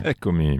Eccomi. 0.00 0.58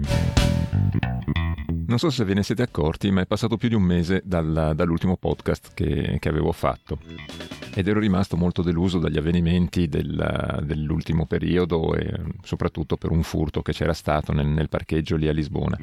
Non 1.87 1.97
so 1.97 2.09
se 2.09 2.23
ve 2.23 2.33
ne 2.33 2.43
siete 2.43 2.61
accorti, 2.61 3.09
ma 3.09 3.21
è 3.21 3.25
passato 3.25 3.57
più 3.57 3.69
di 3.69 3.75
un 3.75 3.81
mese 3.81 4.21
dal, 4.23 4.73
dall'ultimo 4.75 5.17
podcast 5.17 5.71
che, 5.73 6.17
che, 6.19 6.29
avevo 6.29 6.51
fatto 6.51 6.99
ed 7.73 7.87
ero 7.87 7.99
rimasto 7.99 8.35
molto 8.35 8.61
deluso 8.61 8.99
dagli 8.99 9.17
avvenimenti 9.17 9.87
del, 9.87 10.63
dell'ultimo 10.63 11.25
periodo 11.25 11.95
e 11.95 12.11
soprattutto 12.43 12.97
per 12.97 13.11
un 13.11 13.23
furto 13.23 13.61
che 13.61 13.71
c'era 13.71 13.93
stato 13.93 14.33
nel, 14.33 14.47
nel 14.47 14.69
parcheggio 14.69 15.15
lì 15.15 15.27
a 15.27 15.31
Lisbona. 15.31 15.77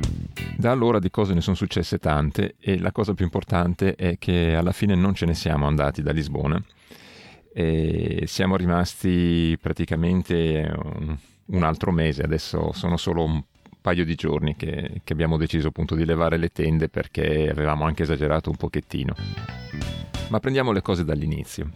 Da 0.57 0.71
allora 0.71 0.99
di 0.99 1.11
cose 1.11 1.35
ne 1.35 1.41
sono 1.41 1.57
successe 1.57 1.99
tante 1.99 2.57
e 2.61 2.79
la 2.79 2.93
cosa 2.93 3.15
più 3.15 3.25
importante 3.25 3.95
è 3.95 4.19
che 4.19 4.55
alla 4.55 4.73
fine 4.73 4.95
non 4.95 5.15
ce 5.15 5.27
ne 5.27 5.35
siamo 5.35 5.67
andati 5.67 6.03
da 6.03 6.13
Lisbona 6.13 6.63
e 7.53 8.25
siamo 8.27 8.57
rimasti 8.57 9.57
praticamente 9.61 11.35
un, 11.47 11.63
altro 11.63 11.93
mese, 11.93 12.23
adesso 12.23 12.73
sono 12.73 12.97
solo 12.97 13.25
un 13.25 13.43
paio 13.81 14.05
di 14.05 14.15
giorni 14.15 14.57
che, 14.57 15.01
che, 15.05 15.13
abbiamo 15.13 15.37
deciso 15.37 15.69
appunto 15.69 15.95
di 15.95 16.05
levare 16.05 16.37
le 16.37 16.49
tende 16.49 16.89
perché 16.89 17.49
avevamo 17.49 17.85
anche 17.85 18.03
esagerato 18.03 18.51
un 18.51 18.57
pochettino. 18.57 19.15
Ma 20.29 20.41
prendiamo 20.41 20.73
le 20.73 20.83
cose 20.83 21.05
dall'inizio. 21.05 21.71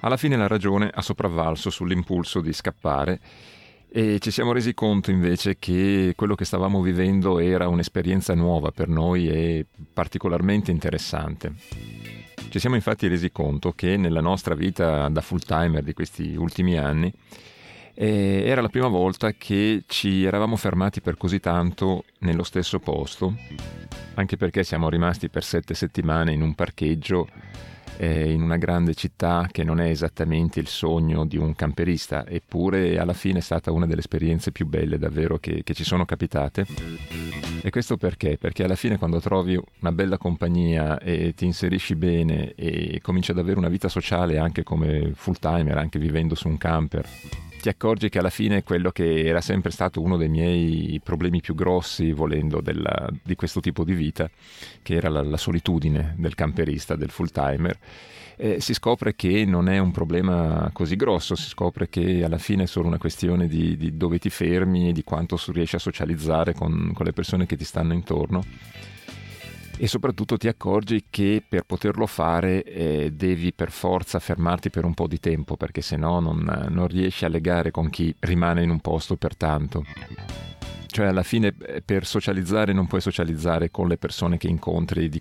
Alla 0.00 0.16
fine 0.16 0.36
la 0.36 0.46
ragione 0.46 0.88
ha 0.92 1.02
sopravvalso 1.02 1.68
sull'impulso 1.70 2.40
di 2.40 2.52
scappare 2.52 3.18
e 3.88 4.18
ci 4.18 4.30
siamo 4.30 4.52
resi 4.52 4.74
conto 4.74 5.10
invece 5.10 5.58
che 5.58 6.12
quello 6.14 6.34
che 6.34 6.44
stavamo 6.44 6.82
vivendo 6.82 7.38
era 7.38 7.66
un'esperienza 7.66 8.34
nuova 8.34 8.70
per 8.70 8.88
noi 8.88 9.28
e 9.28 9.66
particolarmente 9.92 10.70
interessante. 10.70 11.54
Ci 12.48 12.58
siamo 12.58 12.76
infatti 12.76 13.08
resi 13.08 13.32
conto 13.32 13.72
che 13.72 13.96
nella 13.96 14.20
nostra 14.20 14.54
vita 14.54 15.08
da 15.08 15.20
full 15.20 15.40
timer 15.40 15.82
di 15.82 15.92
questi 15.92 16.36
ultimi 16.36 16.78
anni 16.78 17.12
e 17.98 18.42
era 18.44 18.60
la 18.60 18.68
prima 18.68 18.88
volta 18.88 19.32
che 19.32 19.84
ci 19.86 20.24
eravamo 20.24 20.56
fermati 20.56 21.00
per 21.00 21.16
così 21.16 21.40
tanto 21.40 22.04
nello 22.18 22.42
stesso 22.42 22.78
posto, 22.78 23.34
anche 24.14 24.36
perché 24.36 24.64
siamo 24.64 24.90
rimasti 24.90 25.30
per 25.30 25.42
sette 25.42 25.72
settimane 25.72 26.32
in 26.32 26.42
un 26.42 26.54
parcheggio 26.54 27.26
eh, 27.96 28.30
in 28.30 28.42
una 28.42 28.58
grande 28.58 28.92
città 28.94 29.48
che 29.50 29.64
non 29.64 29.80
è 29.80 29.88
esattamente 29.88 30.60
il 30.60 30.66
sogno 30.66 31.24
di 31.24 31.38
un 31.38 31.54
camperista, 31.54 32.26
eppure 32.26 32.98
alla 32.98 33.14
fine 33.14 33.38
è 33.38 33.42
stata 33.42 33.70
una 33.72 33.86
delle 33.86 34.00
esperienze 34.00 34.52
più 34.52 34.66
belle 34.66 34.98
davvero 34.98 35.38
che, 35.38 35.62
che 35.64 35.72
ci 35.72 35.84
sono 35.84 36.04
capitate. 36.04 36.66
E 37.62 37.70
questo 37.70 37.96
perché? 37.96 38.36
Perché 38.38 38.62
alla 38.62 38.76
fine 38.76 38.98
quando 38.98 39.20
trovi 39.20 39.58
una 39.80 39.92
bella 39.92 40.18
compagnia 40.18 40.98
e 40.98 41.32
ti 41.34 41.46
inserisci 41.46 41.96
bene 41.96 42.52
e 42.54 43.00
cominci 43.02 43.30
ad 43.30 43.38
avere 43.38 43.58
una 43.58 43.68
vita 43.68 43.88
sociale 43.88 44.38
anche 44.38 44.62
come 44.62 45.12
full 45.14 45.36
timer, 45.40 45.78
anche 45.78 45.98
vivendo 45.98 46.34
su 46.34 46.46
un 46.46 46.58
camper, 46.58 47.08
ti 47.66 47.72
accorgi 47.72 48.08
che 48.08 48.20
alla 48.20 48.30
fine 48.30 48.62
quello 48.62 48.92
che 48.92 49.24
era 49.24 49.40
sempre 49.40 49.72
stato 49.72 50.00
uno 50.00 50.16
dei 50.16 50.28
miei 50.28 51.00
problemi 51.02 51.40
più 51.40 51.56
grossi, 51.56 52.12
volendo, 52.12 52.60
della, 52.60 53.08
di 53.24 53.34
questo 53.34 53.58
tipo 53.58 53.82
di 53.82 53.92
vita, 53.92 54.30
che 54.82 54.94
era 54.94 55.08
la, 55.08 55.20
la 55.24 55.36
solitudine 55.36 56.14
del 56.16 56.36
camperista, 56.36 56.94
del 56.94 57.10
full 57.10 57.30
timer, 57.32 57.76
eh, 58.36 58.60
si 58.60 58.72
scopre 58.72 59.16
che 59.16 59.44
non 59.44 59.68
è 59.68 59.78
un 59.78 59.90
problema 59.90 60.70
così 60.72 60.94
grosso, 60.94 61.34
si 61.34 61.48
scopre 61.48 61.88
che 61.88 62.22
alla 62.22 62.38
fine 62.38 62.62
è 62.62 62.66
solo 62.66 62.86
una 62.86 62.98
questione 62.98 63.48
di, 63.48 63.76
di 63.76 63.96
dove 63.96 64.18
ti 64.18 64.30
fermi 64.30 64.90
e 64.90 64.92
di 64.92 65.02
quanto 65.02 65.36
riesci 65.48 65.74
a 65.74 65.80
socializzare 65.80 66.54
con, 66.54 66.92
con 66.94 67.04
le 67.04 67.12
persone 67.12 67.46
che 67.46 67.56
ti 67.56 67.64
stanno 67.64 67.94
intorno 67.94 68.44
e 69.78 69.86
soprattutto 69.86 70.36
ti 70.36 70.48
accorgi 70.48 71.04
che 71.10 71.42
per 71.46 71.64
poterlo 71.64 72.06
fare 72.06 72.62
eh, 72.62 73.12
devi 73.12 73.52
per 73.52 73.70
forza 73.70 74.18
fermarti 74.18 74.70
per 74.70 74.84
un 74.84 74.94
po' 74.94 75.06
di 75.06 75.20
tempo 75.20 75.56
perché 75.56 75.82
se 75.82 75.96
no 75.96 76.20
non, 76.20 76.66
non 76.70 76.86
riesci 76.86 77.24
a 77.24 77.28
legare 77.28 77.70
con 77.70 77.90
chi 77.90 78.14
rimane 78.20 78.62
in 78.62 78.70
un 78.70 78.80
posto 78.80 79.16
per 79.16 79.36
tanto 79.36 79.84
cioè 80.96 81.08
alla 81.08 81.22
fine 81.22 81.54
eh, 81.66 81.82
per 81.82 82.06
socializzare 82.06 82.72
non 82.72 82.86
puoi 82.86 83.02
socializzare 83.02 83.70
con 83.70 83.86
le 83.86 83.98
persone 83.98 84.38
che 84.38 84.46
incontri 84.46 85.10
di, 85.10 85.20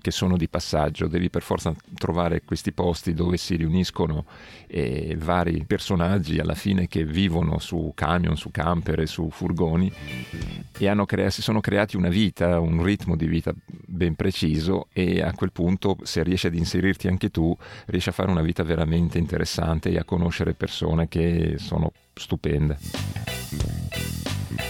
che 0.00 0.12
sono 0.12 0.36
di 0.36 0.48
passaggio, 0.48 1.08
devi 1.08 1.30
per 1.30 1.42
forza 1.42 1.74
trovare 1.94 2.42
questi 2.44 2.70
posti 2.70 3.12
dove 3.12 3.36
si 3.36 3.56
riuniscono 3.56 4.24
eh, 4.68 5.16
vari 5.18 5.64
personaggi 5.66 6.38
alla 6.38 6.54
fine 6.54 6.86
che 6.86 7.04
vivono 7.04 7.58
su 7.58 7.90
camion, 7.92 8.36
su 8.36 8.52
camper 8.52 9.00
e 9.00 9.06
su 9.06 9.28
furgoni 9.28 9.92
e 10.78 11.04
crea- 11.06 11.30
si 11.30 11.42
sono 11.42 11.58
creati 11.58 11.96
una 11.96 12.08
vita, 12.08 12.60
un 12.60 12.84
ritmo 12.84 13.16
di 13.16 13.26
vita 13.26 13.52
ben 13.66 14.14
preciso 14.14 14.86
e 14.92 15.22
a 15.22 15.32
quel 15.32 15.50
punto 15.50 15.96
se 16.04 16.22
riesci 16.22 16.46
ad 16.46 16.54
inserirti 16.54 17.08
anche 17.08 17.32
tu 17.32 17.52
riesci 17.86 18.10
a 18.10 18.12
fare 18.12 18.30
una 18.30 18.42
vita 18.42 18.62
veramente 18.62 19.18
interessante 19.18 19.90
e 19.90 19.98
a 19.98 20.04
conoscere 20.04 20.54
persone 20.54 21.08
che 21.08 21.56
sono 21.58 21.90
stupende. 22.14 23.85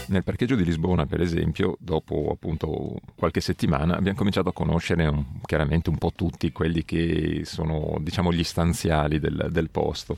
Nel 0.08 0.22
parcheggio 0.22 0.54
di 0.54 0.64
Lisbona, 0.64 1.04
per 1.04 1.20
esempio, 1.20 1.76
dopo 1.80 2.30
appunto 2.32 3.00
qualche 3.16 3.40
settimana 3.40 3.96
abbiamo 3.96 4.16
cominciato 4.16 4.50
a 4.50 4.52
conoscere 4.52 5.04
un, 5.06 5.24
chiaramente 5.44 5.90
un 5.90 5.98
po' 5.98 6.12
tutti 6.14 6.52
quelli 6.52 6.84
che 6.84 7.40
sono, 7.44 7.96
diciamo, 8.00 8.32
gli 8.32 8.44
stanziali 8.44 9.18
del, 9.18 9.48
del 9.50 9.68
posto. 9.68 10.16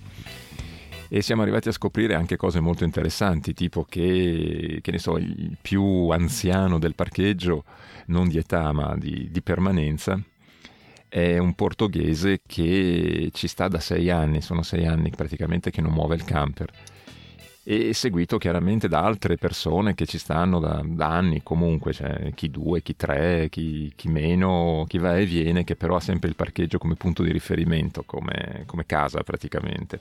E 1.08 1.22
siamo 1.22 1.40
arrivati 1.40 1.68
a 1.68 1.72
scoprire 1.72 2.14
anche 2.14 2.36
cose 2.36 2.60
molto 2.60 2.84
interessanti, 2.84 3.54
tipo 3.54 3.84
che, 3.88 4.80
che 4.82 4.98
so, 4.98 5.16
il 5.16 5.56
più 5.58 6.10
anziano 6.10 6.78
del 6.78 6.94
parcheggio, 6.94 7.64
non 8.06 8.28
di 8.28 8.36
età 8.36 8.72
ma 8.72 8.94
di, 8.94 9.28
di 9.30 9.40
permanenza, 9.40 10.20
è 11.08 11.38
un 11.38 11.54
portoghese 11.54 12.42
che 12.46 13.30
ci 13.32 13.48
sta 13.48 13.68
da 13.68 13.80
sei 13.80 14.10
anni, 14.10 14.42
sono 14.42 14.62
sei 14.62 14.84
anni 14.84 15.08
praticamente 15.08 15.70
che 15.70 15.80
non 15.80 15.92
muove 15.92 16.14
il 16.14 16.24
camper 16.24 16.70
e 17.70 17.92
seguito 17.92 18.38
chiaramente 18.38 18.88
da 18.88 19.04
altre 19.04 19.36
persone 19.36 19.94
che 19.94 20.06
ci 20.06 20.16
stanno 20.16 20.58
da, 20.58 20.80
da 20.82 21.08
anni 21.08 21.42
comunque, 21.42 21.92
cioè 21.92 22.32
chi 22.32 22.48
due, 22.48 22.80
chi 22.80 22.96
tre, 22.96 23.50
chi, 23.50 23.92
chi, 23.94 24.08
meno, 24.08 24.86
chi 24.88 24.96
va 24.96 25.18
e 25.18 25.26
viene, 25.26 25.64
che 25.64 25.76
però 25.76 25.96
ha 25.96 26.00
sempre 26.00 26.30
il 26.30 26.34
parcheggio 26.34 26.78
come 26.78 26.94
punto 26.94 27.22
di 27.22 27.30
riferimento, 27.30 28.04
come, 28.06 28.62
come 28.64 28.86
casa 28.86 29.22
praticamente. 29.22 30.00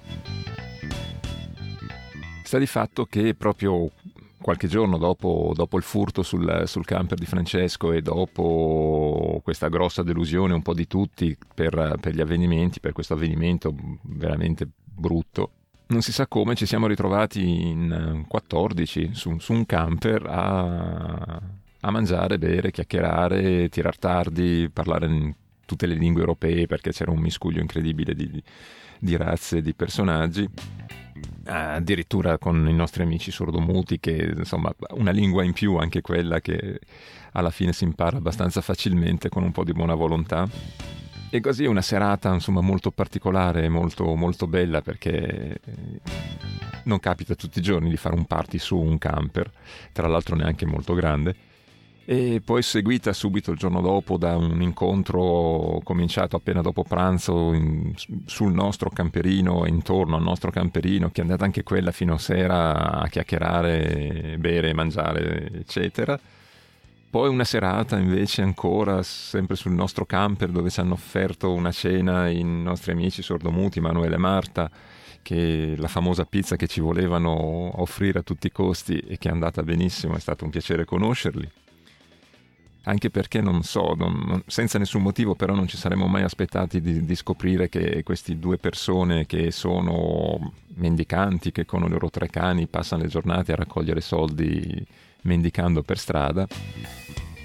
Sta 2.41 2.57
di 2.57 2.67
fatto 2.67 3.03
che 3.03 3.35
proprio 3.35 3.91
qualche 4.39 4.69
giorno 4.69 4.97
dopo, 4.97 5.51
dopo 5.53 5.75
il 5.75 5.83
furto 5.83 6.23
sul, 6.23 6.63
sul, 6.67 6.85
camper 6.85 7.17
di 7.17 7.25
Francesco 7.25 7.91
e 7.91 8.01
dopo 8.01 9.41
questa 9.43 9.67
grossa 9.67 10.03
delusione 10.03 10.53
un 10.53 10.61
po' 10.61 10.73
di 10.73 10.87
tutti 10.87 11.37
per, 11.53 11.97
per 11.99 12.15
gli 12.15 12.21
avvenimenti, 12.21 12.79
per 12.79 12.93
questo 12.93 13.13
avvenimento 13.13 13.75
veramente 14.03 14.65
brutto, 14.85 15.51
non 15.87 16.01
si 16.01 16.11
sa 16.11 16.27
come 16.27 16.55
ci 16.55 16.65
siamo 16.65 16.87
ritrovati 16.87 17.67
in 17.67 18.25
14 18.27 19.01
eh, 19.01 19.09
su, 19.13 19.37
su 19.39 19.53
un 19.53 19.65
camper 19.65 20.25
a, 20.25 21.41
a, 21.79 21.91
mangiare, 21.91 22.37
bere, 22.37 22.71
chiacchierare, 22.71 23.69
tirar 23.69 23.97
tardi, 23.97 24.69
parlare 24.71 25.05
in 25.05 25.33
tutte 25.65 25.85
le 25.85 25.95
lingue 25.95 26.21
europee 26.21 26.65
perché 26.65 26.91
c'era 26.91 27.11
un 27.11 27.19
miscuglio 27.19 27.61
incredibile 27.61 28.13
di, 28.15 28.41
di 28.99 29.15
razze, 29.15 29.61
di 29.61 29.73
personaggi. 29.73 30.49
Addirittura 31.45 32.37
con 32.37 32.67
i 32.67 32.73
nostri 32.73 33.03
amici 33.03 33.31
sordomuti, 33.31 33.99
che 33.99 34.33
insomma 34.35 34.73
una 34.91 35.11
lingua 35.11 35.43
in 35.43 35.53
più, 35.53 35.77
anche 35.77 36.01
quella 36.01 36.41
che 36.41 36.79
alla 37.31 37.49
fine 37.49 37.71
si 37.71 37.85
impara 37.85 38.17
abbastanza 38.17 38.61
facilmente 38.61 39.29
con 39.29 39.43
un 39.43 39.51
po' 39.51 39.63
di 39.63 39.71
buona 39.71 39.95
volontà. 39.95 40.47
E 41.29 41.41
così 41.41 41.65
una 41.65 41.81
serata 41.81 42.33
insomma 42.33 42.61
molto 42.61 42.89
particolare, 42.89 43.67
molto, 43.67 44.15
molto 44.15 44.47
bella 44.47 44.81
perché 44.81 45.59
eh, 45.61 45.99
non 46.83 46.99
capita 46.99 47.35
tutti 47.35 47.59
i 47.59 47.61
giorni 47.61 47.89
di 47.89 47.97
fare 47.97 48.15
un 48.15 48.25
party 48.25 48.57
su 48.57 48.77
un 48.77 48.97
camper, 48.97 49.51
tra 49.91 50.07
l'altro 50.07 50.37
neanche 50.37 50.65
molto 50.65 50.93
grande. 50.93 51.35
E 52.05 52.41
poi 52.43 52.61
seguita 52.61 53.11
subito 53.11 53.51
il 53.51 53.57
giorno 53.57 53.81
dopo 53.81 54.15
da 54.15 54.37
un 54.37 54.61
incontro 54.61 55.81
cominciato 55.83 56.37
appena 56.37 56.61
dopo 56.61 56.83
pranzo 56.83 57.51
in, 57.51 57.93
sul 58.23 58.53
nostro 58.53 58.89
camperino, 58.89 59.65
intorno 59.65 60.15
al 60.15 60.23
nostro 60.23 60.49
camperino, 60.49 61.09
che 61.11 61.19
è 61.19 61.23
andata 61.23 61.43
anche 61.43 61.63
quella 61.63 61.91
fino 61.91 62.13
a 62.13 62.17
sera 62.17 63.01
a 63.01 63.07
chiacchierare, 63.09 64.37
bere, 64.39 64.73
mangiare, 64.73 65.51
eccetera 65.51 66.17
poi 67.17 67.29
una 67.29 67.45
serata 67.45 67.97
invece 67.97 68.43
ancora 68.43 69.01
sempre 69.01 69.55
sul 69.55 69.71
nostro 69.71 70.05
camper 70.05 70.49
dove 70.49 70.69
ci 70.69 70.79
hanno 70.79 70.93
offerto 70.93 71.51
una 71.51 71.71
cena 71.71 72.29
i 72.29 72.43
nostri 72.43 72.91
amici 72.91 73.23
sordomuti 73.23 73.79
Manuele 73.79 74.13
e 74.13 74.19
Marta, 74.19 74.69
che 75.23 75.73
la 75.75 75.87
famosa 75.87 76.25
pizza 76.25 76.55
che 76.57 76.67
ci 76.67 76.79
volevano 76.79 77.81
offrire 77.81 78.19
a 78.19 78.21
tutti 78.21 78.45
i 78.45 78.51
costi 78.51 78.99
e 78.99 79.17
che 79.17 79.29
è 79.29 79.31
andata 79.31 79.63
benissimo, 79.63 80.15
è 80.15 80.19
stato 80.19 80.43
un 80.43 80.51
piacere 80.51 80.85
conoscerli. 80.85 81.49
Anche 82.83 83.09
perché 83.09 83.41
non 83.41 83.63
so, 83.63 83.95
non, 83.97 84.43
senza 84.45 84.77
nessun 84.77 85.01
motivo 85.01 85.33
però 85.33 85.55
non 85.55 85.67
ci 85.67 85.75
saremmo 85.75 86.05
mai 86.05 86.21
aspettati 86.21 86.81
di, 86.81 87.03
di 87.03 87.15
scoprire 87.15 87.67
che 87.67 88.03
queste 88.03 88.37
due 88.37 88.59
persone 88.59 89.25
che 89.25 89.49
sono 89.49 90.53
mendicanti, 90.75 91.51
che 91.51 91.65
con 91.65 91.83
i 91.83 91.89
loro 91.89 92.11
tre 92.11 92.27
cani 92.27 92.67
passano 92.67 93.01
le 93.01 93.07
giornate 93.07 93.53
a 93.53 93.55
raccogliere 93.55 94.01
soldi 94.01 94.85
mendicando 95.27 95.83
per 95.83 95.97
strada. 95.99 96.47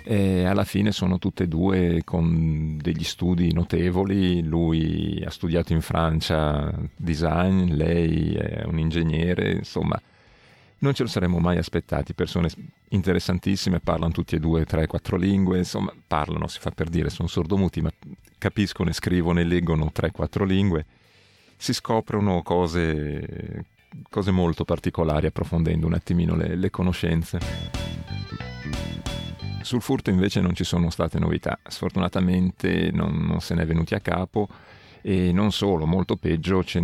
E 0.04 0.44
alla 0.44 0.64
fine 0.64 0.90
sono 0.90 1.18
tutte 1.18 1.44
e 1.44 1.48
due 1.48 2.02
con 2.04 2.76
degli 2.80 3.04
studi 3.04 3.52
notevoli. 3.52 4.42
Lui 4.42 5.22
ha 5.24 5.30
studiato 5.30 5.72
in 5.72 5.80
Francia 5.80 6.72
design, 6.96 7.72
lei 7.74 8.34
è 8.34 8.64
un 8.64 8.78
ingegnere, 8.78 9.52
insomma, 9.52 10.00
Non 10.82 10.94
ce 10.94 11.04
lo 11.04 11.08
saremmo 11.08 11.38
mai 11.38 11.58
aspettati, 11.58 12.12
persone 12.12 12.48
interessantissime, 12.88 13.78
parlano 13.78 14.10
tutti 14.10 14.34
e 14.34 14.40
due, 14.40 14.64
tre, 14.64 14.88
quattro 14.88 15.16
lingue, 15.16 15.58
insomma, 15.58 15.92
parlano, 16.08 16.48
si 16.48 16.58
fa 16.58 16.72
per 16.72 16.88
dire, 16.88 17.08
sono 17.08 17.28
sordomuti, 17.28 17.80
ma 17.80 17.90
capiscono 18.36 18.90
e 18.90 18.92
scrivono 18.92 19.38
e 19.38 19.44
leggono 19.44 19.92
tre, 19.92 20.10
quattro 20.10 20.44
lingue. 20.44 20.84
Si 21.56 21.72
scoprono 21.72 22.42
cose, 22.42 23.64
cose 24.10 24.32
molto 24.32 24.64
particolari 24.64 25.28
approfondendo 25.28 25.86
un 25.86 25.94
attimino 25.94 26.34
le, 26.34 26.56
le 26.56 26.70
conoscenze. 26.70 27.81
Sul 29.62 29.80
furto 29.80 30.10
invece 30.10 30.40
non 30.40 30.54
ci 30.54 30.64
sono 30.64 30.90
state 30.90 31.18
novità, 31.18 31.58
sfortunatamente 31.64 32.90
non, 32.92 33.26
non 33.26 33.40
se 33.40 33.54
ne 33.54 33.62
è 33.62 33.66
venuti 33.66 33.94
a 33.94 34.00
capo 34.00 34.48
e 35.00 35.32
non 35.32 35.52
solo, 35.52 35.86
molto 35.86 36.16
peggio, 36.16 36.62
ce, 36.62 36.82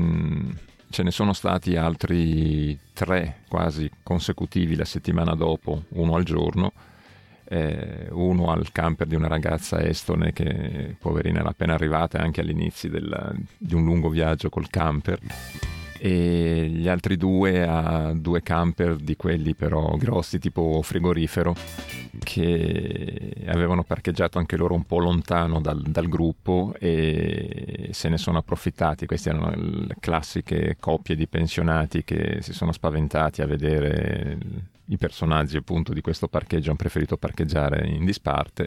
ce 0.90 1.02
ne 1.02 1.10
sono 1.10 1.32
stati 1.32 1.76
altri 1.76 2.78
tre 2.92 3.42
quasi 3.48 3.90
consecutivi 4.02 4.74
la 4.74 4.84
settimana 4.84 5.34
dopo, 5.34 5.84
uno 5.90 6.14
al 6.14 6.24
giorno, 6.24 6.72
eh, 7.44 8.08
uno 8.10 8.50
al 8.50 8.70
camper 8.72 9.06
di 9.06 9.14
una 9.14 9.28
ragazza 9.28 9.80
estone 9.82 10.32
che 10.32 10.96
poverina 10.98 11.40
era 11.40 11.50
appena 11.50 11.74
arrivata 11.74 12.18
anche 12.18 12.40
all'inizio 12.40 12.90
del, 12.90 13.36
di 13.56 13.74
un 13.74 13.84
lungo 13.84 14.08
viaggio 14.08 14.50
col 14.50 14.68
camper 14.68 15.18
e 15.98 16.68
gli 16.70 16.88
altri 16.88 17.16
due 17.16 17.66
a 17.66 18.12
due 18.14 18.42
camper 18.42 18.96
di 18.96 19.16
quelli 19.16 19.54
però 19.54 19.96
grossi 19.96 20.38
tipo 20.38 20.80
frigorifero 20.82 21.54
che 22.20 23.32
avevano 23.46 23.82
parcheggiato 23.82 24.38
anche 24.38 24.56
loro 24.56 24.74
un 24.74 24.84
po' 24.84 24.98
lontano 24.98 25.60
dal, 25.60 25.82
dal 25.82 26.08
gruppo 26.08 26.74
e 26.78 27.90
se 27.92 28.08
ne 28.08 28.18
sono 28.18 28.38
approfittati. 28.38 29.06
Queste 29.06 29.30
erano 29.30 29.52
le 29.54 29.96
classiche 30.00 30.76
coppie 30.78 31.16
di 31.16 31.26
pensionati 31.26 32.04
che 32.04 32.38
si 32.40 32.52
sono 32.52 32.72
spaventati 32.72 33.42
a 33.42 33.46
vedere 33.46 34.38
i 34.86 34.96
personaggi 34.96 35.56
appunto 35.56 35.92
di 35.92 36.00
questo 36.00 36.28
parcheggio, 36.28 36.68
hanno 36.68 36.78
preferito 36.78 37.16
parcheggiare 37.16 37.86
in 37.86 38.04
disparte 38.04 38.66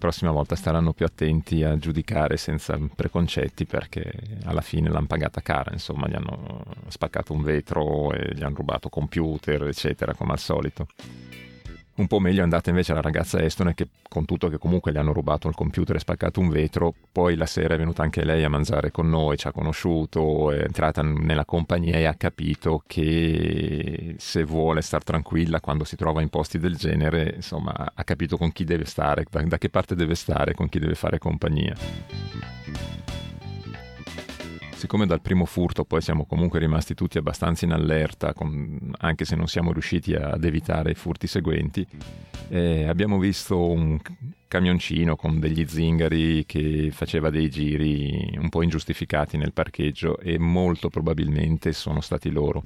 prossima 0.00 0.32
volta 0.32 0.56
staranno 0.56 0.92
più 0.92 1.04
attenti 1.04 1.62
a 1.62 1.76
giudicare 1.76 2.36
senza 2.38 2.76
preconcetti 2.96 3.66
perché 3.66 4.10
alla 4.44 4.62
fine 4.62 4.88
l'hanno 4.88 5.06
pagata 5.06 5.42
cara, 5.42 5.70
insomma 5.72 6.08
gli 6.08 6.14
hanno 6.14 6.64
spaccato 6.88 7.32
un 7.34 7.42
vetro 7.42 8.10
e 8.12 8.34
gli 8.34 8.42
hanno 8.42 8.56
rubato 8.56 8.88
computer, 8.88 9.62
eccetera, 9.68 10.14
come 10.14 10.32
al 10.32 10.38
solito. 10.38 10.88
Un 12.00 12.06
po' 12.06 12.18
meglio 12.18 12.40
è 12.40 12.44
andata 12.44 12.70
invece 12.70 12.94
la 12.94 13.02
ragazza 13.02 13.42
estone 13.42 13.74
che 13.74 13.88
con 14.08 14.24
tutto 14.24 14.48
che 14.48 14.56
comunque 14.56 14.90
le 14.90 14.98
hanno 14.98 15.12
rubato 15.12 15.48
il 15.48 15.54
computer 15.54 15.96
e 15.96 15.98
spaccato 15.98 16.40
un 16.40 16.48
vetro, 16.48 16.94
poi 17.12 17.36
la 17.36 17.44
sera 17.44 17.74
è 17.74 17.76
venuta 17.76 18.02
anche 18.02 18.24
lei 18.24 18.42
a 18.42 18.48
mangiare 18.48 18.90
con 18.90 19.10
noi, 19.10 19.36
ci 19.36 19.46
ha 19.46 19.52
conosciuto, 19.52 20.50
è 20.50 20.62
entrata 20.62 21.02
nella 21.02 21.44
compagnia 21.44 21.98
e 21.98 22.06
ha 22.06 22.14
capito 22.14 22.82
che 22.86 24.14
se 24.16 24.44
vuole 24.44 24.80
star 24.80 25.04
tranquilla 25.04 25.60
quando 25.60 25.84
si 25.84 25.96
trova 25.96 26.22
in 26.22 26.30
posti 26.30 26.58
del 26.58 26.76
genere, 26.76 27.34
insomma 27.36 27.92
ha 27.94 28.04
capito 28.04 28.38
con 28.38 28.50
chi 28.50 28.64
deve 28.64 28.86
stare, 28.86 29.26
da, 29.30 29.42
da 29.42 29.58
che 29.58 29.68
parte 29.68 29.94
deve 29.94 30.14
stare, 30.14 30.54
con 30.54 30.70
chi 30.70 30.78
deve 30.78 30.94
fare 30.94 31.18
compagnia 31.18 31.76
siccome 34.80 35.04
dal 35.04 35.20
primo 35.20 35.44
furto 35.44 35.84
poi 35.84 36.00
siamo 36.00 36.24
comunque 36.24 36.58
rimasti 36.58 36.94
tutti 36.94 37.18
abbastanza 37.18 37.66
in 37.66 37.72
allerta, 37.72 38.32
con, 38.32 38.92
anche 38.98 39.26
se 39.26 39.36
non 39.36 39.46
siamo 39.46 39.72
riusciti 39.72 40.14
ad 40.14 40.42
evitare 40.42 40.92
i 40.92 40.94
furti 40.94 41.26
seguenti, 41.26 41.86
eh, 42.48 42.88
abbiamo 42.88 43.18
visto 43.18 43.70
un 43.70 43.98
camioncino 44.48 45.16
con 45.16 45.38
degli 45.38 45.66
zingari 45.68 46.46
che 46.46 46.88
faceva 46.92 47.28
dei 47.28 47.50
giri 47.50 48.36
un 48.38 48.48
po' 48.48 48.62
ingiustificati 48.62 49.36
nel 49.36 49.52
parcheggio 49.52 50.18
e 50.18 50.38
molto 50.38 50.88
probabilmente 50.88 51.72
sono 51.72 52.00
stati 52.00 52.30
loro. 52.30 52.64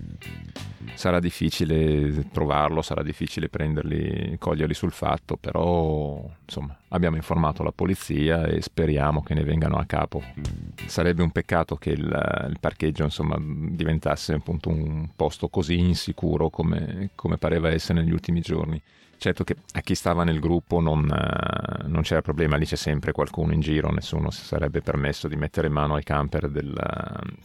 Sarà 0.94 1.18
difficile 1.18 2.28
trovarlo, 2.30 2.82
sarà 2.82 3.02
difficile 3.02 3.48
prenderli, 3.48 4.36
coglierli 4.38 4.74
sul 4.74 4.92
fatto, 4.92 5.36
però 5.36 6.28
insomma 6.44 6.76
abbiamo 6.88 7.16
informato 7.16 7.62
la 7.62 7.72
polizia 7.72 8.46
e 8.46 8.60
speriamo 8.60 9.22
che 9.22 9.34
ne 9.34 9.44
vengano 9.44 9.76
a 9.76 9.84
capo. 9.84 10.22
Sarebbe 10.86 11.22
un 11.22 11.30
peccato 11.30 11.76
che 11.76 11.90
il, 11.90 12.46
il 12.48 12.56
parcheggio 12.60 13.04
insomma 13.04 13.36
diventasse 13.40 14.34
appunto 14.34 14.68
un 14.68 15.08
posto 15.16 15.48
così 15.48 15.78
insicuro 15.78 16.50
come, 16.50 17.10
come 17.14 17.38
pareva 17.38 17.70
essere 17.70 18.00
negli 18.00 18.12
ultimi 18.12 18.40
giorni. 18.40 18.80
Certo 19.16 19.44
che 19.44 19.56
a 19.72 19.80
chi 19.80 19.94
stava 19.94 20.22
nel 20.24 20.38
gruppo 20.38 20.80
non, 20.80 21.06
non, 21.86 22.02
c'era 22.02 22.20
problema, 22.20 22.56
lì 22.56 22.66
c'è 22.66 22.76
sempre 22.76 23.12
qualcuno 23.12 23.52
in 23.52 23.60
giro, 23.60 23.90
nessuno 23.90 24.30
si 24.30 24.44
sarebbe 24.44 24.82
permesso 24.82 25.28
di 25.28 25.36
mettere 25.36 25.68
mano 25.68 25.94
ai 25.94 26.02
camper 26.02 26.48
del, 26.48 26.74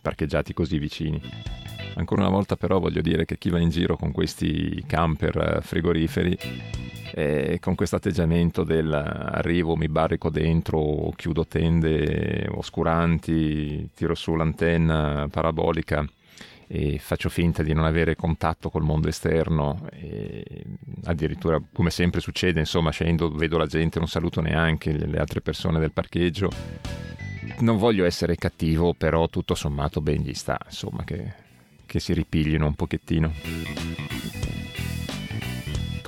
parcheggiati 0.01 0.53
così 0.53 0.77
vicini. 0.77 1.21
Ancora 2.00 2.22
una 2.22 2.31
volta 2.31 2.56
però 2.56 2.80
voglio 2.80 3.01
dire 3.01 3.25
che 3.25 3.38
chi 3.38 3.50
va 3.50 3.60
in 3.60 3.69
giro 3.69 3.98
con 3.98 4.13
questi 4.13 4.81
camper 4.88 5.57
uh, 5.57 5.62
frigoriferi 5.62 6.38
e 7.12 7.57
con 7.60 7.75
questo 7.75 7.98
atteggiamento 7.98 8.63
del 8.63 8.94
arrivo, 8.94 9.75
mi 9.75 9.90
barrico 9.90 10.30
dentro, 10.30 11.12
chiudo 11.18 11.46
tende 11.46 12.48
oscuranti, 12.50 13.90
tiro 13.94 14.16
su 14.16 14.34
l'antenna 14.36 15.28
parabolica 15.30 16.07
e 16.68 17.00
faccio 17.00 17.28
finta 17.28 17.63
di 17.63 17.74
non 17.74 17.84
avere 17.84 18.16
contatto 18.16 18.69
col 18.69 18.84
mondo 18.84 19.10
esterno 19.10 19.86
e 19.92 20.46
addirittura 21.06 21.62
come 21.74 21.90
sempre 21.90 22.22
succede 22.22 22.60
insomma 22.60 22.92
scendo 22.92 23.30
vedo 23.31 23.57
la 23.57 23.66
gente 23.66 23.98
non 23.98 24.07
saluto 24.07 24.40
neanche 24.40 24.94
le 24.94 25.18
altre 25.18 25.42
persone 25.42 25.80
del 25.80 25.92
parcheggio. 25.92 26.50
Non 27.60 27.78
voglio 27.78 28.06
essere 28.06 28.38
cattivo 28.38 28.94
però 28.94 29.28
tutto 29.28 29.54
sommato 29.54 30.00
ben 30.00 30.22
gli 30.22 30.34
sta 30.34 30.57
insomma 30.63 31.04
che, 31.04 31.34
che 31.89 32.00
si 32.00 32.13
ripiglino 32.13 32.68
un 32.68 32.75
pochettino 32.75 33.33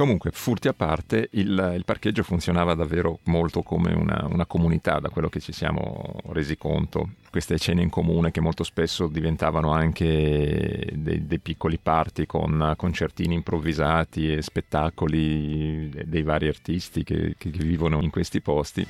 Comunque, 0.01 0.31
furti 0.31 0.67
a 0.67 0.73
parte, 0.73 1.29
il, 1.33 1.73
il, 1.75 1.85
parcheggio 1.85 2.23
funzionava 2.23 2.73
davvero 2.73 3.19
molto 3.25 3.61
come 3.61 3.93
una, 3.93 4.25
una, 4.27 4.47
comunità, 4.47 4.97
da 4.99 5.09
quello 5.09 5.29
che 5.29 5.39
ci 5.39 5.51
siamo 5.51 6.15
resi 6.29 6.57
conto. 6.57 7.11
Queste 7.29 7.59
cene 7.59 7.83
in 7.83 7.91
comune 7.91 8.31
che 8.31 8.41
molto 8.41 8.63
spesso 8.63 9.05
diventavano 9.05 9.69
anche 9.73 10.89
dei, 10.95 11.27
dei 11.27 11.37
piccoli 11.37 11.77
party 11.77 12.25
con 12.25 12.73
concertini 12.77 13.35
improvvisati 13.35 14.33
e 14.33 14.41
spettacoli 14.41 15.91
dei 16.03 16.23
vari 16.23 16.47
artisti 16.47 17.03
che, 17.03 17.35
che 17.37 17.51
vivono 17.51 18.01
in 18.01 18.09
questi 18.09 18.41
posti. 18.41 18.83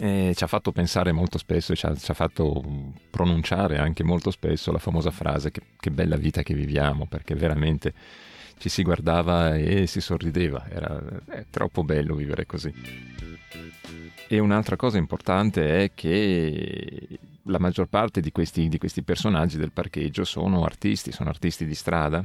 E 0.00 0.32
ci 0.34 0.42
ha 0.42 0.46
fatto 0.46 0.72
pensare 0.72 1.12
molto 1.12 1.36
spesso 1.36 1.74
e 1.74 1.76
ci 1.76 1.84
ha, 1.84 1.94
ci 1.94 2.10
ha, 2.10 2.14
fatto 2.14 2.64
pronunciare 3.10 3.76
anche 3.76 4.02
molto 4.02 4.30
spesso 4.30 4.72
la 4.72 4.78
famosa 4.78 5.10
frase 5.10 5.50
che, 5.50 5.60
che 5.78 5.90
bella 5.90 6.16
vita 6.16 6.42
che 6.42 6.54
viviamo, 6.54 7.04
perché 7.04 7.34
veramente 7.34 7.92
ci 8.58 8.68
si 8.68 8.82
guardava 8.82 9.56
e 9.56 9.86
si 9.86 10.00
sorrideva, 10.00 10.66
era 10.68 11.02
troppo 11.50 11.84
bello 11.84 12.14
vivere 12.14 12.46
così. 12.46 12.72
E 14.28 14.38
un'altra 14.38 14.76
cosa 14.76 14.98
importante 14.98 15.84
è 15.84 15.92
che 15.94 17.18
la 17.44 17.58
maggior 17.58 17.86
parte 17.86 18.20
di 18.20 18.32
questi, 18.32 18.68
di 18.68 18.78
questi 18.78 19.02
personaggi 19.02 19.56
del 19.56 19.70
parcheggio 19.70 20.24
sono 20.24 20.64
artisti, 20.64 21.12
sono 21.12 21.28
artisti 21.28 21.64
di 21.64 21.74
strada. 21.74 22.24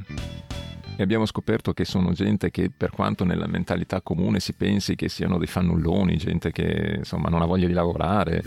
E 1.02 1.04
abbiamo 1.04 1.26
scoperto 1.26 1.72
che 1.72 1.84
sono 1.84 2.12
gente 2.12 2.52
che, 2.52 2.70
per 2.70 2.90
quanto 2.90 3.24
nella 3.24 3.48
mentalità 3.48 4.00
comune 4.02 4.38
si 4.38 4.52
pensi 4.52 4.94
che 4.94 5.08
siano 5.08 5.36
dei 5.36 5.48
fannulloni, 5.48 6.16
gente 6.16 6.52
che 6.52 6.94
insomma 6.98 7.28
non 7.28 7.42
ha 7.42 7.44
voglia 7.44 7.66
di 7.66 7.72
lavorare, 7.72 8.40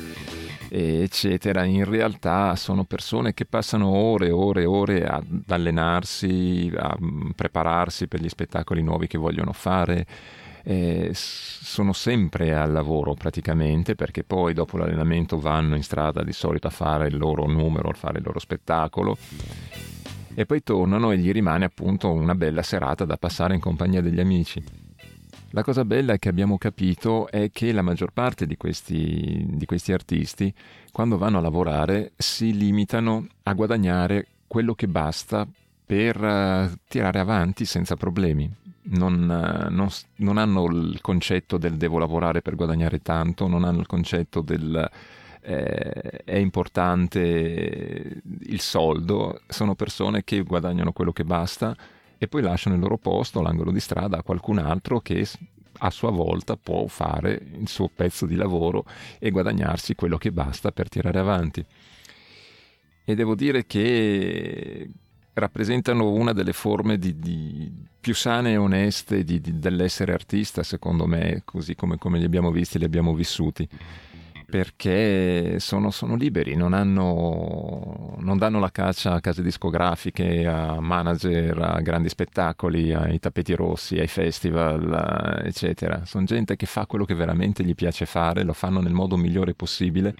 eccetera, 0.69 1.65
in 1.65 1.83
realtà 1.83 2.55
sono 2.55 2.85
persone 2.85 3.33
che 3.33 3.43
passano 3.43 3.87
ore 3.87 4.27
e 4.27 4.31
ore 4.31 4.61
e 4.61 4.65
ore 4.65 5.05
ad 5.05 5.43
allenarsi, 5.49 6.71
a 6.73 6.95
mm, 6.97 7.31
prepararsi 7.31 8.07
per 8.07 8.21
gli 8.21 8.29
spettacoli 8.29 8.81
nuovi 8.81 9.07
che 9.07 9.17
vogliono 9.17 9.51
fare. 9.51 10.07
Eh, 10.63 11.11
sono 11.13 11.91
sempre 11.91 12.55
al 12.55 12.71
lavoro 12.71 13.15
praticamente 13.15 13.95
perché 13.95 14.23
poi 14.23 14.53
dopo 14.53 14.77
l'allenamento 14.77 15.39
vanno 15.39 15.75
in 15.75 15.83
strada 15.83 16.23
di 16.23 16.31
solito 16.31 16.67
a 16.67 16.71
fare 16.71 17.07
il 17.07 17.17
loro 17.17 17.47
numero, 17.47 17.89
a 17.89 17.93
fare 17.93 18.19
il 18.19 18.23
loro 18.23 18.39
spettacolo 18.39 19.17
e 20.35 20.45
poi 20.45 20.61
tornano 20.61 21.11
e 21.11 21.17
gli 21.17 21.31
rimane 21.31 21.65
appunto 21.65 22.11
una 22.11 22.35
bella 22.35 22.61
serata 22.61 23.05
da 23.05 23.17
passare 23.17 23.55
in 23.55 23.61
compagnia 23.61 24.01
degli 24.01 24.19
amici. 24.19 24.63
La 25.51 25.63
cosa 25.63 25.85
bella 25.85 26.17
che 26.17 26.27
abbiamo 26.27 26.57
capito 26.57 27.29
è 27.29 27.49
che 27.49 27.71
la 27.71 27.81
maggior 27.81 28.11
parte 28.11 28.45
di 28.45 28.57
questi, 28.57 29.45
di 29.47 29.65
questi 29.65 29.93
artisti, 29.93 30.53
quando 30.91 31.17
vanno 31.17 31.37
a 31.37 31.41
lavorare, 31.41 32.11
si 32.17 32.55
limitano 32.55 33.25
a 33.43 33.53
guadagnare 33.53 34.27
quello 34.47 34.75
che 34.75 34.87
basta 34.89 35.47
per 35.85 36.21
uh, 36.21 36.77
tirare 36.89 37.19
avanti 37.19 37.63
senza 37.63 37.95
problemi. 37.95 38.51
Non, 38.87 39.13
uh, 39.13 39.73
non, 39.73 39.87
non, 40.17 40.37
hanno 40.37 40.65
il 40.65 40.99
concetto 40.99 41.57
del 41.57 41.75
devo 41.75 41.99
lavorare 41.99 42.41
per 42.41 42.55
guadagnare 42.55 43.01
tanto, 43.01 43.47
non 43.47 43.63
hanno 43.63 43.79
il 43.79 43.87
concetto 43.87 44.41
del 44.41 44.89
eh, 45.45 46.23
è 46.23 46.37
importante 46.37 48.21
il 48.47 48.59
soldo, 48.59 49.41
sono 49.47 49.75
persone 49.75 50.23
che 50.23 50.41
guadagnano 50.41 50.91
quello 50.91 51.11
che 51.11 51.23
basta 51.23 51.75
e 52.17 52.27
poi 52.27 52.41
lasciano 52.41 52.75
il 52.75 52.81
loro 52.81 52.97
posto, 52.97 53.41
l'angolo 53.41 53.71
di 53.71 53.79
strada 53.79 54.17
a 54.17 54.23
qualcun 54.23 54.57
altro 54.57 54.99
che 55.01 55.27
a 55.79 55.89
sua 55.91 56.09
volta 56.09 56.55
può 56.55 56.87
fare 56.87 57.39
il 57.59 57.67
suo 57.67 57.89
pezzo 57.93 58.25
di 58.25 58.35
lavoro 58.35 58.85
e 59.19 59.29
guadagnarsi 59.29 59.93
quello 59.93 60.17
che 60.17 60.31
basta 60.31 60.71
per 60.71 60.89
tirare 60.89 61.19
avanti. 61.19 61.63
E 63.03 63.13
devo 63.13 63.35
dire 63.35 63.67
che 63.67 64.89
rappresentano 65.33 66.09
una 66.09 66.33
delle 66.33 66.53
forme 66.53 66.97
di, 66.97 67.19
di 67.19 67.71
più 67.99 68.15
sane 68.15 68.53
e 68.53 68.57
oneste 68.57 69.23
di, 69.23 69.39
di, 69.41 69.59
dell'essere 69.59 70.13
artista, 70.13 70.63
secondo 70.63 71.05
me, 71.05 71.41
così 71.45 71.75
come, 71.75 71.97
come, 71.97 72.17
li 72.17 72.25
abbiamo 72.25 72.51
visti, 72.51 72.79
li 72.79 72.85
abbiamo 72.85 73.13
vissuti. 73.13 73.67
Perché 74.47 75.59
sono, 75.59 75.89
sono 75.89 76.15
liberi, 76.15 76.55
non, 76.55 76.73
hanno, 76.73 78.15
non, 78.19 78.37
danno 78.37 78.59
la 78.59 78.71
caccia 78.71 79.13
a 79.13 79.19
case 79.19 79.41
discografiche, 79.41 80.45
a 80.45 80.79
manager, 80.79 81.59
a 81.59 81.81
grandi 81.81 82.09
spettacoli, 82.09 82.93
ai 82.93 83.19
tappeti 83.19 83.55
rossi, 83.55 83.97
ai 83.97 84.07
festival, 84.07 85.41
eccetera. 85.43 86.05
Sono 86.05 86.25
gente 86.25 86.55
che 86.55 86.67
fa 86.67 86.85
quello 86.85 87.05
che 87.05 87.15
veramente 87.15 87.63
gli 87.63 87.75
piace 87.75 88.05
fare, 88.05 88.43
lo 88.43 88.53
fanno 88.53 88.81
nel 88.81 88.93
modo 88.93 89.17
migliore 89.17 89.55
possibile, 89.55 90.13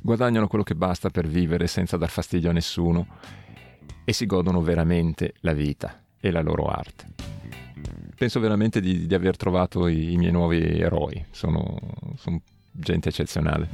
guadagnano 0.00 0.48
quello 0.48 0.64
che 0.64 0.74
basta 0.74 1.10
per 1.10 1.26
vivere 1.26 1.66
senza 1.66 1.96
dar 1.96 2.10
fastidio 2.10 2.50
a 2.50 2.52
nessuno 2.52 3.06
e 4.04 4.12
si 4.12 4.26
godono 4.26 4.60
veramente 4.60 5.34
la 5.40 5.52
vita 5.52 6.02
e 6.20 6.30
la 6.30 6.40
loro 6.40 6.66
arte. 6.66 7.06
Penso 8.16 8.38
veramente 8.40 8.80
di, 8.80 9.06
di 9.06 9.14
aver 9.14 9.36
trovato 9.36 9.88
i, 9.88 10.12
i, 10.12 10.16
miei 10.16 10.30
nuovi 10.30 10.60
eroi, 10.78 11.24
sono, 11.30 11.78
sono 12.16 12.40
gente 12.74 13.08
eccezionale. 13.08 13.68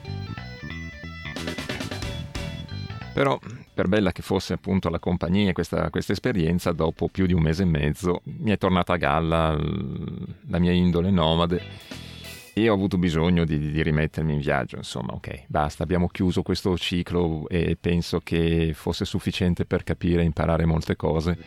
Però, 3.12 3.38
per 3.75 3.88
bella 3.88 4.12
che 4.12 4.23
fosse 4.23 4.52
appunto 4.52 4.88
la 4.88 4.99
compagnia 4.99 5.50
e 5.50 5.52
questa, 5.52 5.90
questa, 5.90 6.12
esperienza, 6.12 6.73
dopo 6.73 7.09
più 7.09 7.26
di 7.26 7.33
un 7.33 7.42
mese 7.42 7.64
e 7.64 7.66
mezzo 7.66 8.21
mi 8.25 8.50
è 8.50 8.59
tornata 8.59 8.92
a 8.92 8.97
galla 8.97 9.59
la 10.49 10.59
mia 10.59 10.73
indole 10.73 11.11
nomade 11.11 11.62
e 12.52 12.69
ho 12.69 12.75
avuto 12.75 12.99
bisogno 12.99 13.45
di, 13.45 13.59
di, 13.59 13.83
rimettermi 13.83 14.35
in 14.35 14.40
viaggio, 14.40 14.76
insomma, 14.76 15.12
ok, 15.14 15.45
basta, 15.47 15.83
abbiamo 15.83 16.09
chiuso 16.09 16.42
questo 16.42 16.76
ciclo 16.76 17.49
e 17.49 17.76
penso 17.80 18.21
che 18.23 18.73
fosse 18.75 19.04
sufficiente 19.04 19.64
per 19.64 19.83
capire 19.85 20.23
e 20.23 20.26
imparare 20.26 20.64
molte 20.64 20.97
cose 20.97 21.38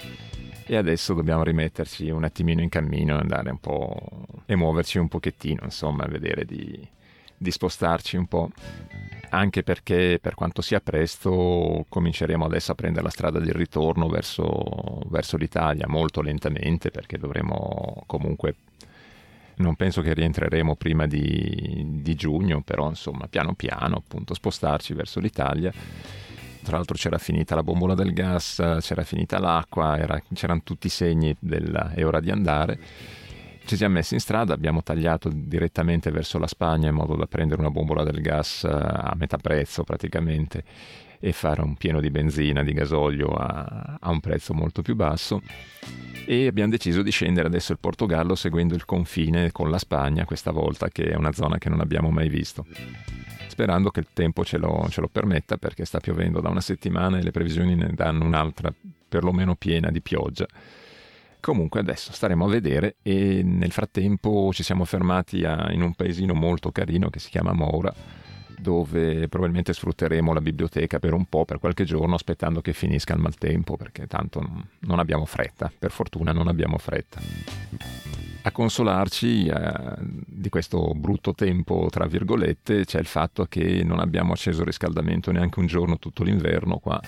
e 0.66 0.76
adesso 0.76 1.14
dobbiamo 1.14 1.44
rimetterci 1.44 2.10
un 2.10 2.24
attimino 2.24 2.62
in 2.62 2.70
cammino 2.70 3.18
andare 3.18 3.52
un 3.52 3.60
po' 3.60 4.26
e 4.46 4.56
muoverci 4.56 4.98
un 4.98 5.08
pochettino, 5.08 5.62
insomma, 5.64 6.06
vedere 6.06 6.46
di, 6.46 6.88
di 7.44 7.52
spostarci 7.52 8.18
un 8.18 8.26
po'. 8.26 8.50
Anche 9.30 9.64
perché 9.64 10.20
per 10.22 10.36
quanto 10.36 10.62
sia 10.62 10.80
presto 10.80 11.86
cominceremo 11.90 12.46
adesso 12.46 12.72
a 12.72 12.76
prendere 12.76 13.04
la 13.04 13.10
strada 13.10 13.40
del 13.40 13.54
ritorno 13.54 14.08
verso, 14.08 15.02
verso 15.08 15.38
l'Italia, 15.38 15.88
molto 15.88 16.22
lentamente 16.22 16.92
perché 16.92 17.18
dovremo 17.18 18.04
comunque 18.06 18.56
non 19.56 19.76
penso 19.76 20.02
che 20.02 20.14
rientreremo 20.14 20.76
prima 20.76 21.06
di, 21.06 21.84
di, 22.02 22.16
giugno, 22.16 22.62
però 22.62 22.90
insomma 22.90 23.28
piano 23.28 23.54
piano 23.54 23.98
appunto 23.98 24.34
spostarci 24.34 24.94
verso 24.94 25.20
l'Italia. 25.20 25.72
Tra 26.64 26.78
l'altro 26.78 26.96
c'era 26.96 27.18
finita 27.18 27.56
la 27.56 27.64
bombola 27.64 27.94
del 27.94 28.14
gas, 28.14 28.62
c'era 28.80 29.04
finita 29.04 29.38
l'acqua, 29.38 29.98
era, 29.98 30.22
c'erano 30.34 30.62
tutti 30.64 30.88
i 30.88 30.90
segni 30.90 31.36
è 31.40 32.06
ora 32.06 32.20
di 32.20 32.32
andare. 32.32 32.80
Ci 33.66 33.78
siamo 33.78 33.96
messi 33.96 34.14
in 34.14 34.20
strada, 34.20 34.54
abbiamo 34.54 34.84
tagliato 34.84 35.30
direttamente 35.34 36.12
verso 36.12 36.38
la 36.38 36.48
Spagna 36.48 36.90
in 36.90 36.96
modo 36.96 37.16
da 37.16 37.28
prendere 37.28 37.62
una 37.62 37.72
bombola 37.72 38.04
del 38.04 38.22
gas 38.22 38.66
a 38.66 39.14
metà 39.18 39.38
prezzo 39.38 39.84
praticamente 39.84 40.64
e 41.18 41.32
fare 41.32 41.62
un 41.62 41.76
pieno 41.76 42.02
di 42.02 42.12
benzina, 42.12 42.62
di 42.62 42.74
gasolio 42.74 43.30
a, 43.30 43.98
a 44.02 44.10
un 44.10 44.20
prezzo 44.20 44.54
molto 44.54 44.82
più 44.82 44.96
basso. 44.96 45.42
E 46.26 46.48
abbiamo 46.48 46.72
deciso 46.72 47.02
di 47.02 47.12
scendere 47.12 47.48
adesso 47.48 47.72
il 47.72 47.80
Portogallo 47.80 48.36
seguendo 48.36 48.76
il 48.76 48.84
confine 48.84 49.54
con 49.54 49.70
la 49.70 49.78
Spagna 49.78 50.26
questa 50.26 50.52
volta 50.52 50.90
che 50.90 51.06
è 51.06 51.16
una 51.16 51.32
zona 51.32 51.58
che 51.58 51.70
non 51.70 51.80
abbiamo 51.80 52.12
mai 52.12 52.28
visto. 52.28 52.66
Sperando 53.48 53.92
che 53.92 54.02
il 54.02 54.08
tempo 54.12 54.44
ce 54.44 54.58
lo, 54.58 54.88
ce 54.90 55.00
lo 55.00 55.08
permetta 55.08 55.58
perché 55.58 55.86
sta 55.86 56.02
piovendo 56.02 56.42
da 56.42 56.50
una 56.50 56.62
settimana 56.62 57.18
e 57.18 57.24
le 57.24 57.32
previsioni 57.32 57.76
ne 57.76 57.92
danno 57.94 58.26
un'altra 58.26 58.74
perlomeno 59.08 59.56
piena 59.56 59.90
di 59.90 60.02
pioggia 60.02 60.48
Comunque 61.44 61.82
adesso 61.82 62.14
staremo 62.14 62.46
a 62.46 62.48
vedere 62.48 62.96
e 63.02 63.42
nel 63.44 63.74
frattempo 63.74 64.54
ci 64.54 64.64
siamo 64.64 64.86
fermati 64.86 65.44
a, 65.44 65.74
in 65.74 65.82
un 65.82 65.94
paesino 65.94 66.34
molto 66.34 66.72
carino 66.72 67.10
che 67.10 67.20
si 67.20 67.30
chiama 67.30 67.52
Moura 67.52 67.94
dove 68.58 69.28
probabilmente 69.28 69.74
sfrutteremo 69.74 70.32
la 70.32 70.40
biblioteca 70.40 71.00
per 71.00 71.12
un 71.12 71.26
po', 71.26 71.44
per 71.44 71.60
qualche 71.60 71.84
giorno, 71.84 72.16
aspettando 72.16 72.62
che 72.62 72.72
finisca 72.72 73.14
il 73.14 73.20
maltempo, 73.20 73.76
perché 73.76 74.08
tanto 74.08 74.42
non 74.80 75.00
abbiamo 75.00 75.26
fretta, 75.26 75.70
per 75.78 75.92
fortuna 75.92 76.32
non 76.32 76.48
abbiamo 76.48 76.78
fretta. 76.78 77.20
A 78.44 78.52
consolarci 78.52 79.48
eh, 79.48 79.74
di 80.00 80.48
questo 80.48 80.94
brutto 80.96 81.34
tempo, 81.34 81.90
tra 81.92 82.06
virgolette, 82.06 82.86
c'è 82.86 83.00
il 83.00 83.06
fatto 83.06 83.48
che 83.48 83.84
non 83.84 84.00
abbiamo 84.00 84.32
acceso 84.32 84.62
il 84.62 84.68
riscaldamento 84.68 85.30
neanche 85.34 85.60
un 85.60 85.66
giorno 85.66 86.00
tutto 86.00 86.24
l'inverno 86.24 86.78
qua 86.78 87.02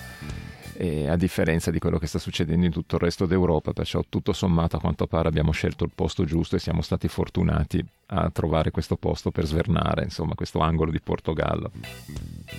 e 0.76 1.08
a 1.08 1.16
differenza 1.16 1.70
di 1.70 1.78
quello 1.78 1.98
che 1.98 2.06
sta 2.06 2.18
succedendo 2.18 2.66
in 2.66 2.72
tutto 2.72 2.96
il 2.96 3.00
resto 3.00 3.26
d'Europa, 3.26 3.72
perciò 3.72 4.04
tutto 4.08 4.32
sommato 4.32 4.76
a 4.76 4.80
quanto 4.80 5.06
pare 5.06 5.28
abbiamo 5.28 5.52
scelto 5.52 5.84
il 5.84 5.92
posto 5.94 6.24
giusto 6.24 6.56
e 6.56 6.58
siamo 6.58 6.82
stati 6.82 7.08
fortunati 7.08 7.84
a 8.08 8.30
trovare 8.30 8.70
questo 8.70 8.96
posto 8.96 9.30
per 9.30 9.46
svernare, 9.46 10.04
insomma, 10.04 10.34
questo 10.34 10.60
angolo 10.60 10.90
di 10.90 11.00
Portogallo. 11.00 11.70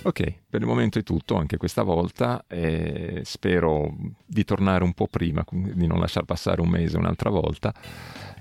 Ok, 0.02 0.32
per 0.48 0.60
il 0.60 0.66
momento 0.66 0.98
è 0.98 1.02
tutto 1.02 1.36
anche 1.36 1.56
questa 1.56 1.82
volta 1.82 2.44
e 2.46 3.22
spero 3.24 3.94
di 4.26 4.44
tornare 4.44 4.84
un 4.84 4.92
po' 4.92 5.06
prima, 5.06 5.44
di 5.50 5.86
non 5.86 6.00
lasciar 6.00 6.24
passare 6.24 6.60
un 6.60 6.68
mese 6.68 6.98
un'altra 6.98 7.30
volta. 7.30 7.72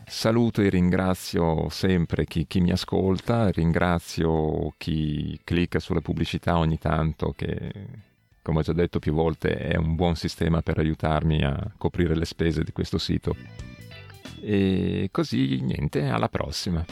Saluto 0.09 0.61
e 0.61 0.69
ringrazio 0.69 1.67
sempre 1.69 2.25
chi, 2.25 2.47
chi, 2.47 2.61
mi 2.61 2.71
ascolta, 2.71 3.49
ringrazio 3.49 4.73
chi 4.77 5.37
clicca 5.43 5.79
sulle 5.79 6.01
pubblicità 6.01 6.57
ogni 6.57 6.77
tanto 6.77 7.33
che 7.35 7.71
come 8.47 8.59
ho 8.59 8.63
già 8.63 8.71
detto 8.71 8.99
più 8.99 9.11
volte, 9.11 9.57
è 9.57 9.75
un 9.75 9.95
buon 9.95 10.15
sistema 10.15 10.61
per 10.61 10.77
aiutarmi 10.77 11.43
a 11.43 11.69
coprire 11.77 12.15
le 12.15 12.23
spese 12.23 12.63
di 12.63 12.71
questo 12.71 12.97
sito. 12.97 13.35
E 14.39 15.09
così 15.11 15.59
niente, 15.59 16.07
alla 16.07 16.29
prossima. 16.29 16.85